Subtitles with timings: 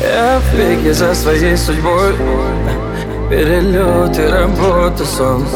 [0.00, 2.14] Я в за своей судьбой.
[3.30, 5.46] Перелет и работа, сон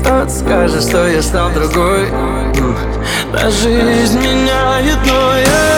[0.00, 2.08] Кто-то скажет, что я стал другой.
[3.32, 5.76] Да жизнь меняет, но я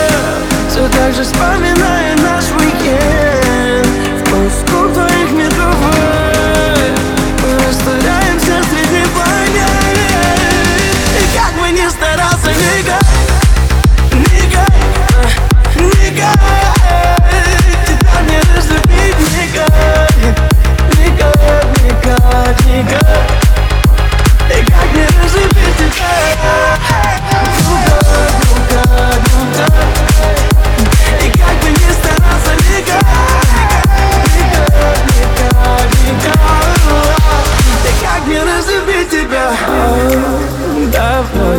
[0.71, 2.28] Все так же вспоминаю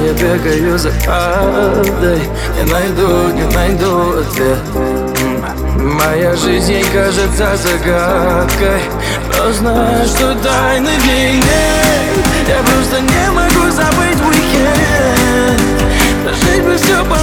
[0.09, 2.21] я бегаю за правдой.
[2.55, 4.57] Не найду, не найду ответ.
[5.77, 8.81] Моя жизнь ей кажется загадкой.
[9.27, 12.25] Но знаю, что тайны в ней нет.
[12.47, 15.61] Я просто не могу забыть уикенд.
[16.23, 17.15] Прожить бы все по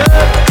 [0.00, 0.49] up